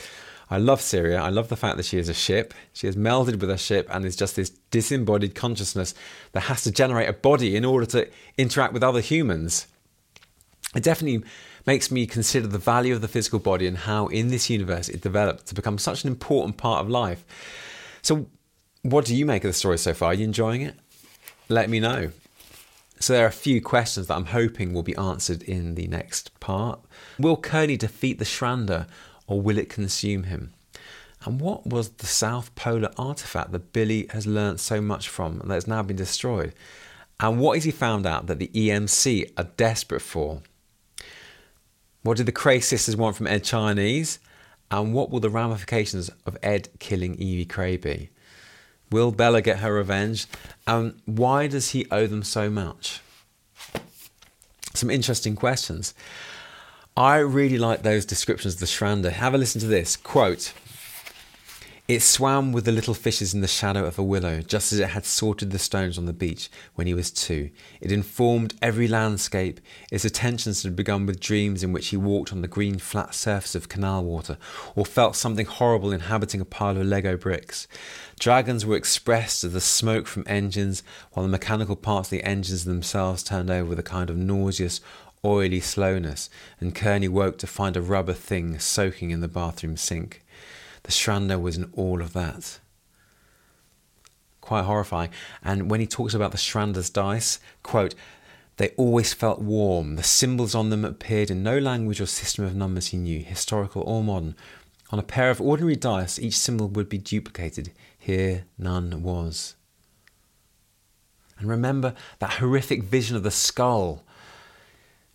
[0.49, 1.21] I love Seria.
[1.21, 2.55] I love the fact that she is a ship.
[2.73, 5.95] She has melded with a ship and is just this disembodied consciousness
[6.33, 9.66] that has to generate a body in order to interact with other humans.
[10.75, 11.29] It definitely
[11.66, 15.01] makes me consider the value of the physical body and how in this universe it
[15.01, 17.25] developed to become such an important part of life.
[18.03, 18.27] So,
[18.83, 20.11] what do you make of the story so far?
[20.11, 20.75] Are you enjoying it?
[21.48, 22.11] Let me know.
[22.98, 26.38] So, there are a few questions that I'm hoping will be answered in the next
[26.40, 26.81] part.
[27.18, 28.87] Will Kearney defeat the Shrander
[29.27, 30.53] or will it consume him?
[31.25, 35.55] And what was the South Polar artifact that Billy has learnt so much from that
[35.55, 36.53] has now been destroyed?
[37.20, 40.42] And what has he found out that the EMC are desperate for?
[42.03, 44.19] What did the Cray sisters want from Ed Chianese?
[44.71, 48.11] And what will the ramifications of Ed killing Evie Cray be?
[48.91, 50.27] Will Bella get her revenge?
[50.67, 53.01] And why does he owe them so much?
[54.75, 55.95] Some interesting questions.
[56.97, 59.12] I really like those descriptions of the Shrander.
[59.12, 59.97] Have a listen to this.
[59.97, 60.53] Quote
[61.88, 64.90] It swam with the little fishes in the shadow of a willow, just as it
[64.90, 67.51] had sorted the stones on the beach when he was two.
[67.81, 69.61] It informed every landscape.
[69.90, 73.57] Its attentions had begun with dreams in which he walked on the green flat surface
[73.57, 74.38] of canal water,
[74.77, 77.66] or felt something horrible inhabiting a pile of Lego bricks.
[78.21, 82.64] Dragons were expressed as the smoke from engines, while the mechanical parts of the engines
[82.64, 84.81] themselves turned over with a kind of nauseous,
[85.25, 90.23] oily slowness, and Kearney woke to find a rubber thing soaking in the bathroom sink.
[90.83, 92.59] The Shrander was in all of that.
[94.40, 95.11] Quite horrifying.
[95.42, 97.95] And when he talks about the Shrander's dice, quote,
[98.57, 99.97] They always felt warm.
[99.97, 103.83] The symbols on them appeared in no language or system of numbers he knew, historical
[103.83, 104.35] or modern.
[104.90, 107.73] On a pair of ordinary dice, each symbol would be duplicated.
[107.99, 109.55] Here, none was.
[111.38, 114.05] And remember that horrific vision of the skull.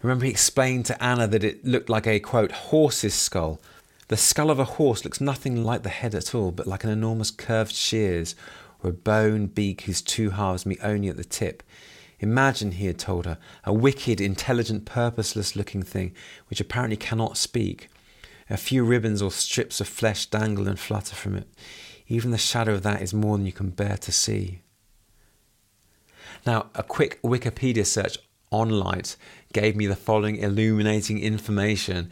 [0.02, 3.62] Remember, he explained to Anna that it looked like a quote, horse's skull.
[4.10, 6.90] The skull of a horse looks nothing like the head at all, but like an
[6.90, 8.36] enormous curved shears
[8.82, 11.62] or a bone beak whose two halves meet only at the tip.
[12.20, 16.14] Imagine, he had told her, a wicked, intelligent, purposeless looking thing
[16.50, 17.90] which apparently cannot speak.
[18.50, 21.48] A few ribbons or strips of flesh dangle and flutter from it.
[22.08, 24.62] Even the shadow of that is more than you can bear to see.
[26.46, 28.18] Now, a quick Wikipedia search
[28.54, 29.18] on light
[29.52, 32.10] gave me the following illuminating information.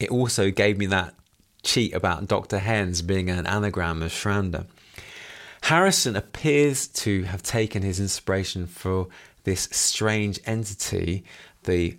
[0.00, 1.14] It also gave me that
[1.66, 2.58] cheat about Dr.
[2.60, 4.66] Haends being an anagram of Shrander.
[5.62, 9.08] Harrison appears to have taken his inspiration for
[9.42, 11.24] this strange entity,
[11.64, 11.98] the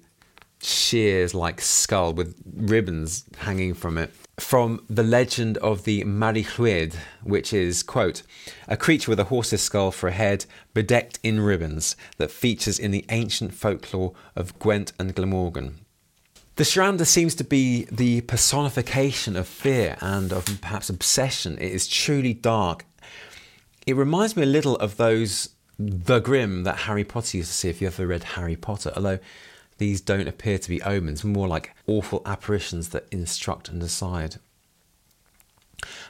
[0.61, 6.95] shears like skull with ribbons hanging from it, from the legend of the Mari Lwyd,
[7.23, 8.23] which is, quote,
[8.69, 12.91] a creature with a horse's skull for a head, bedecked in ribbons, that features in
[12.91, 15.79] the ancient folklore of Gwent and Glamorgan.
[16.57, 21.53] The Shrander seems to be the personification of fear and of perhaps obsession.
[21.61, 22.83] It is truly dark.
[23.85, 27.69] It reminds me a little of those the Grim that Harry Potter used to see
[27.69, 29.19] if you ever read Harry Potter, although
[29.77, 34.37] these don't appear to be omens, more like awful apparitions that instruct and decide.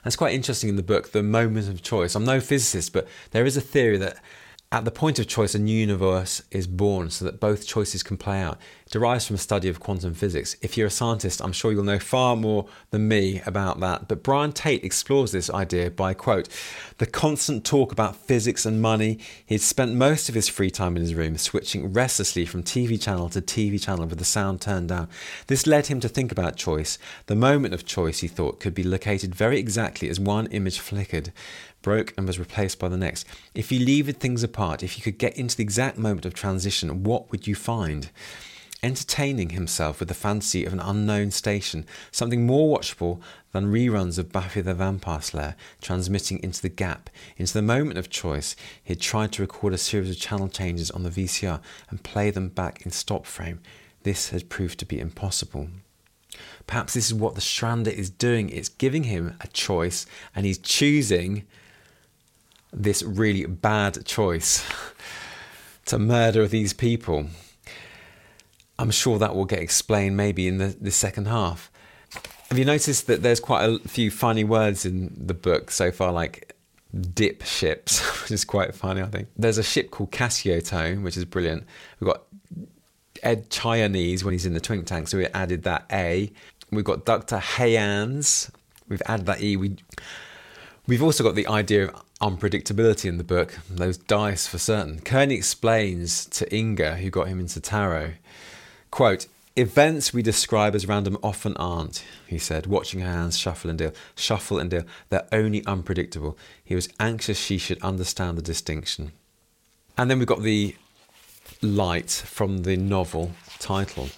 [0.05, 2.15] That's quite interesting in the book, The Moment of Choice.
[2.15, 4.23] I'm no physicist, but there is a theory that
[4.69, 8.17] at the point of choice, a new universe is born so that both choices can
[8.17, 8.57] play out.
[8.85, 10.57] It derives from a study of quantum physics.
[10.61, 14.09] If you're a scientist, I'm sure you'll know far more than me about that.
[14.09, 16.49] But Brian Tate explores this idea by, quote,
[16.97, 19.19] the constant talk about physics and money.
[19.45, 23.29] He'd spent most of his free time in his room, switching restlessly from TV channel
[23.29, 25.07] to TV channel with the sound turned down.
[25.47, 26.99] This led him to think about choice.
[27.27, 31.31] The moment of choice, he thought, could be located very exactly as one image flickered
[31.87, 33.25] broke and was replaced by the next.
[33.55, 37.05] If you levered things apart, if you could get into the exact moment of transition,
[37.05, 38.09] what would you find?
[38.83, 43.21] Entertaining himself with the fancy of an unknown station, something more watchable
[43.53, 48.09] than reruns of Buffy the Vampire Slayer, transmitting into the gap, into the moment of
[48.09, 48.57] choice.
[48.83, 52.31] He had tried to record a series of channel changes on the VCR and play
[52.31, 53.61] them back in stop frame.
[54.03, 55.69] This had proved to be impossible.
[56.67, 58.49] Perhaps this is what the Shrander is doing.
[58.49, 61.47] It's giving him a choice, and he's choosing
[62.71, 64.65] this really bad choice
[65.85, 67.27] to murder these people.
[68.79, 71.71] I'm sure that will get explained maybe in the, the second half.
[72.49, 76.11] Have you noticed that there's quite a few funny words in the book so far,
[76.11, 76.55] like
[77.13, 79.27] dip ships, which is quite funny, I think.
[79.37, 81.65] There's a ship called Tone, which is brilliant.
[81.99, 82.23] We've got
[83.23, 86.31] Ed Chianese when he's in the twink tank, so we added that A.
[86.71, 87.37] We've got Dr.
[87.37, 88.51] Haends,
[88.87, 89.57] we've added that E.
[89.57, 89.77] We,
[90.85, 94.99] we've also got the idea of unpredictability in the book, those dice for certain.
[95.01, 98.13] Kearney explains to Inga, who got him into tarot,
[98.91, 103.79] quote, Events we describe as random often aren't, he said, watching her hands shuffle and
[103.79, 103.91] deal.
[104.15, 104.83] Shuffle and deal.
[105.09, 106.37] They're only unpredictable.
[106.63, 109.13] He was anxious she should understand the distinction.
[109.97, 110.75] And then we've got the
[111.63, 114.09] light from the novel title.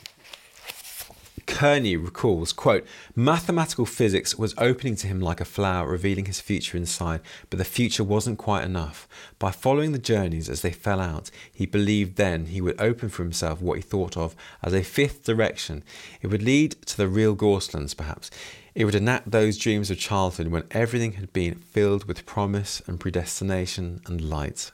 [1.60, 6.78] Kearney recalls, quote, mathematical physics was opening to him like a flower, revealing his future
[6.78, 7.19] inside,
[7.50, 9.10] but the future wasn't quite enough.
[9.39, 13.24] By following the journeys as they fell out, he believed then he would open for
[13.24, 15.84] himself what he thought of as a fifth direction.
[16.22, 18.32] It would lead to the real Gorselands, perhaps.
[18.74, 23.02] It would enact those dreams of childhood when everything had been filled with promise and
[23.02, 24.72] predestination and light.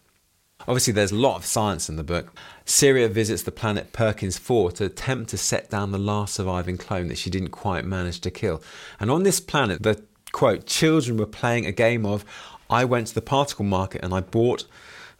[0.67, 2.33] Obviously, there's a lot of science in the book.
[2.65, 7.07] Seria visits the planet Perkins 4 to attempt to set down the last surviving clone
[7.09, 8.61] that she didn't quite manage to kill.
[8.99, 10.01] And on this planet, the
[10.31, 12.25] quote, children were playing a game of
[12.69, 14.65] I went to the particle market and I bought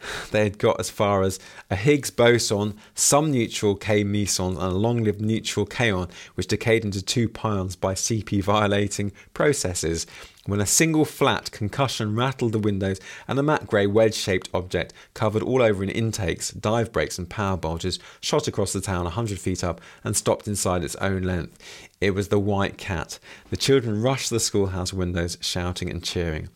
[0.30, 1.38] they had got as far as
[1.70, 6.84] a Higgs boson, some neutral K mesons, and a long lived neutral kaon, which decayed
[6.84, 10.06] into two pions by CP violating processes
[10.46, 14.92] when a single flat concussion rattled the windows and a matte grey wedge shaped object
[15.14, 19.10] covered all over in intakes, dive brakes, and power bulges shot across the town a
[19.10, 21.58] hundred feet up and stopped inside its own length.
[22.00, 23.18] It was the white cat.
[23.50, 26.50] The children rushed to the schoolhouse windows, shouting and cheering.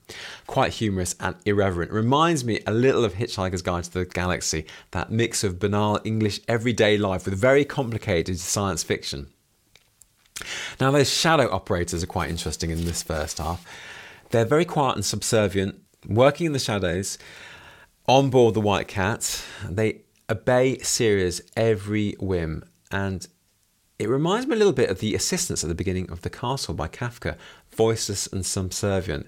[0.46, 1.92] Quite humorous and irreverent.
[1.92, 6.40] Reminds me a little of Hitchhiker's Guide to the Galaxy, that mix of banal English
[6.46, 9.28] everyday life with very complicated science fiction.
[10.80, 13.64] Now, those shadow operators are quite interesting in this first half.
[14.30, 17.18] They're very quiet and subservient, working in the shadows
[18.06, 19.44] on board the White Cat.
[19.68, 23.26] They obey Seria's every whim, and
[23.98, 26.74] it reminds me a little bit of the assistants at the beginning of The Castle
[26.74, 27.36] by Kafka,
[27.70, 29.26] voiceless and subservient.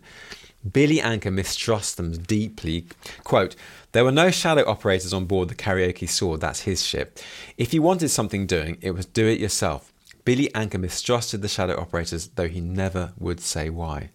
[0.70, 2.86] Billy Anker mistrusts them deeply.
[3.24, 3.56] Quote,
[3.92, 7.18] There were no shadow operators on board the karaoke sword, that's his ship.
[7.58, 9.91] If you wanted something doing, it was do it yourself.
[10.24, 14.10] Billy Anker mistrusted the shadow operators, though he never would say why.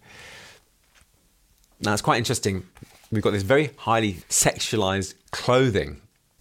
[1.80, 2.66] Now it's quite interesting.
[3.10, 6.00] We've got this very highly sexualized clothing,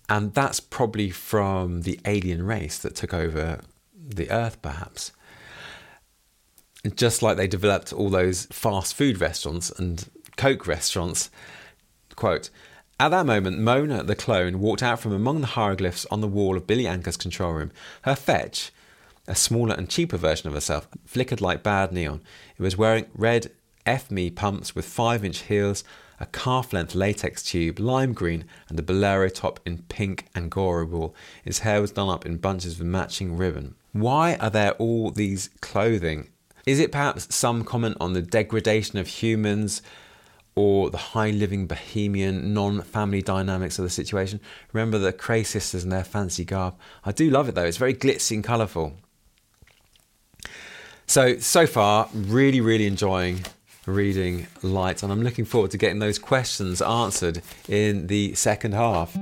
[0.10, 3.62] and that's probably from the alien race that took over
[3.96, 5.12] the Earth, perhaps
[6.96, 11.30] just like they developed all those fast food restaurants and Coke restaurants.
[12.16, 12.50] Quote,
[13.00, 16.58] at that moment, Mona the clone walked out from among the hieroglyphs on the wall
[16.58, 17.72] of Billy Anker's control room.
[18.04, 18.72] Her fetch,
[19.28, 22.22] a smaller and cheaper version of herself, flickered like bad neon.
[22.58, 23.52] It was wearing red
[23.86, 25.84] FME pumps with 5 inch heels,
[26.20, 31.16] a calf length latex tube, lime green, and a bolero top in pink Angora wool.
[31.44, 33.76] His hair was done up in bunches of matching ribbon.
[33.92, 36.30] Why are there all these clothing
[36.68, 39.82] is it perhaps some comment on the degradation of humans
[40.54, 44.42] or the high living bohemian non family dynamics of the situation?
[44.74, 46.76] Remember the Kray sisters and their fancy garb.
[47.06, 48.98] I do love it though, it's very glitzy and colourful.
[51.10, 53.46] So, so far, really, really enjoying
[53.86, 59.16] reading Light, and I'm looking forward to getting those questions answered in the second half.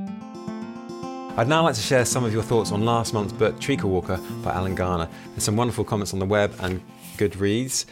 [1.38, 4.20] I'd now like to share some of your thoughts on last month's book, Treacle Walker
[4.44, 5.08] by Alan Garner.
[5.28, 6.82] There's some wonderful comments on the web and
[7.18, 7.86] Goodreads.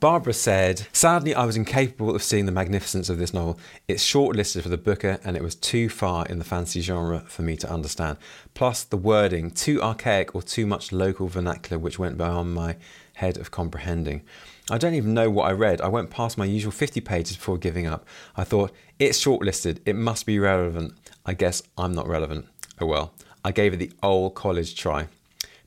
[0.00, 3.60] Barbara said, Sadly, I was incapable of seeing the magnificence of this novel.
[3.86, 7.42] It's shortlisted for the Booker and it was too far in the fantasy genre for
[7.42, 8.16] me to understand.
[8.54, 12.76] Plus, the wording, too archaic or too much local vernacular, which went beyond my
[13.16, 14.22] head of comprehending.
[14.70, 15.82] I don't even know what I read.
[15.82, 18.06] I went past my usual 50 pages before giving up.
[18.38, 20.94] I thought, it's shortlisted, it must be relevant.
[21.26, 22.46] I guess I'm not relevant.
[22.80, 23.12] Oh well,
[23.44, 25.08] I gave it the old college try.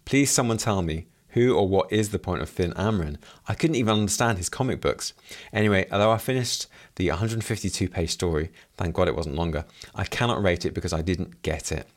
[0.06, 3.18] Please, someone tell me who or what is the point of Thin Amren?
[3.48, 5.14] I couldn't even understand his comic books.
[5.52, 9.66] Anyway, although I finished the 152 page story, thank God it wasn't longer,
[9.96, 11.88] I cannot rate it because I didn't get it.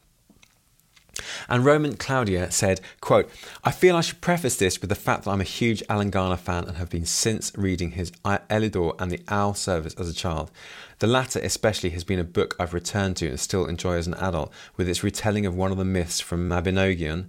[1.49, 3.31] And Roman Claudia said, quote,
[3.65, 6.37] I feel I should preface this with the fact that I'm a huge Alan Garner
[6.37, 10.51] fan and have been since reading his Elidor and the Owl Service as a child.
[10.99, 14.15] The latter, especially, has been a book I've returned to and still enjoy as an
[14.15, 17.27] adult, with its retelling of one of the myths from Mabinogion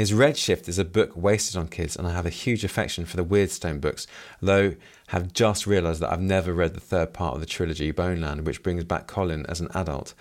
[0.00, 3.18] his Redshift is a book wasted on kids, and I have a huge affection for
[3.18, 4.06] the Weirdstone books,
[4.40, 4.74] though
[5.08, 8.62] have just realised that I've never read the third part of the trilogy, Boneland, which
[8.62, 10.14] brings back Colin as an adult.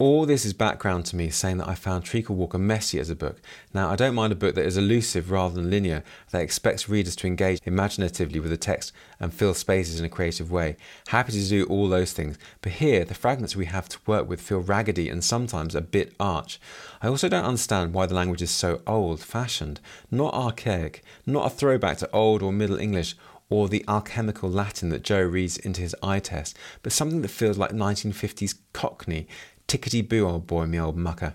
[0.00, 3.14] All this is background to me saying that I found Treacle Walker messy as a
[3.14, 3.38] book.
[3.74, 7.14] Now, I don't mind a book that is elusive rather than linear, that expects readers
[7.16, 10.78] to engage imaginatively with the text and fill spaces in a creative way.
[11.08, 14.40] Happy to do all those things, but here, the fragments we have to work with
[14.40, 16.58] feel raggedy and sometimes a bit arch.
[17.02, 19.80] I also don't understand why the language is so old fashioned,
[20.10, 23.16] not archaic, not a throwback to Old or Middle English
[23.50, 27.58] or the alchemical Latin that Joe reads into his eye test, but something that feels
[27.58, 29.26] like 1950s Cockney,
[29.70, 31.34] Tickety boo, old boy, me old mucker.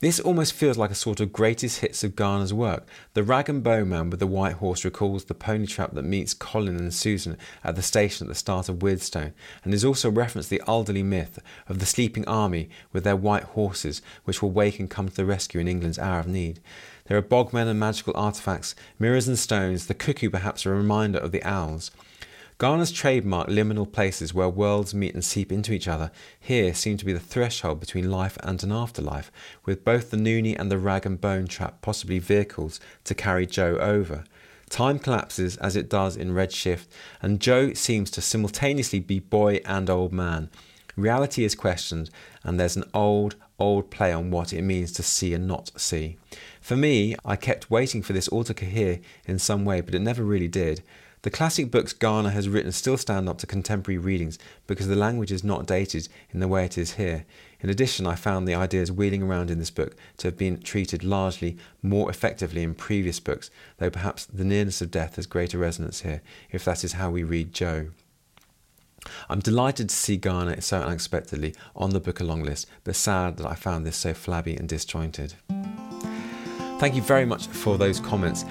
[0.00, 2.84] This almost feels like a sort of greatest hits of Garner's work.
[3.14, 6.34] The rag and bow man with the white horse recalls the pony trap that meets
[6.34, 10.50] Colin and Susan at the station at the start of Weirdstone, and is also referenced
[10.50, 14.90] the Alderley myth of the sleeping army with their white horses, which will wake and
[14.90, 16.58] come to the rescue in England's hour of need.
[17.04, 21.30] There are bogmen and magical artifacts, mirrors and stones, the cuckoo perhaps a reminder of
[21.30, 21.92] the owls.
[22.60, 27.06] Garner's trademark liminal places where worlds meet and seep into each other here seem to
[27.06, 29.32] be the threshold between life and an afterlife,
[29.64, 33.78] with both the Noonie and the rag and bone trap possibly vehicles to carry Joe
[33.78, 34.24] over.
[34.68, 36.88] Time collapses as it does in Redshift,
[37.22, 40.50] and Joe seems to simultaneously be boy and old man.
[40.96, 42.10] Reality is questioned,
[42.44, 46.18] and there's an old, old play on what it means to see and not see.
[46.60, 50.00] For me, I kept waiting for this all to cohere in some way, but it
[50.00, 50.82] never really did.
[51.22, 55.30] The classic books Garner has written still stand up to contemporary readings because the language
[55.30, 57.26] is not dated in the way it is here.
[57.60, 61.04] In addition, I found the ideas wheeling around in this book to have been treated
[61.04, 66.00] largely more effectively in previous books, though perhaps the nearness of death has greater resonance
[66.00, 67.88] here, if that is how we read Joe.
[69.28, 73.54] I'm delighted to see Garner so unexpectedly on the Booker longlist, but sad that I
[73.54, 75.34] found this so flabby and disjointed.
[76.78, 78.46] Thank you very much for those comments.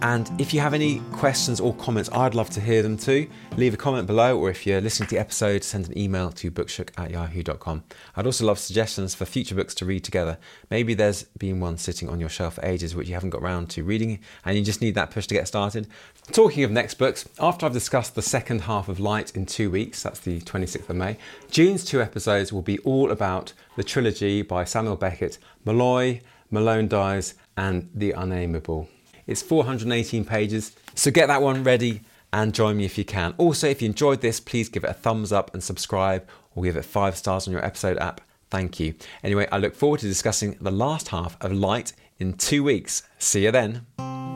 [0.00, 3.28] And if you have any questions or comments, I'd love to hear them too.
[3.56, 6.50] Leave a comment below, or if you're listening to the episode, send an email to
[6.52, 7.82] bookshook at yahoo.com.
[8.14, 10.38] I'd also love suggestions for future books to read together.
[10.70, 13.70] Maybe there's been one sitting on your shelf for ages which you haven't got around
[13.70, 15.88] to reading, and you just need that push to get started.
[16.30, 20.02] Talking of next books, after I've discussed the second half of Light in two weeks,
[20.02, 21.16] that's the 26th of May,
[21.50, 26.20] June's two episodes will be all about the trilogy by Samuel Beckett Molloy,
[26.50, 28.88] Malone Dies, and The Unnameable.
[29.28, 32.00] It's 418 pages, so get that one ready
[32.32, 33.34] and join me if you can.
[33.38, 36.76] Also, if you enjoyed this, please give it a thumbs up and subscribe or give
[36.76, 38.20] it five stars on your episode app.
[38.50, 38.94] Thank you.
[39.22, 43.02] Anyway, I look forward to discussing the last half of Light in two weeks.
[43.18, 44.27] See you then.